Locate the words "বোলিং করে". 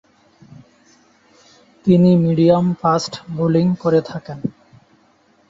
3.35-4.01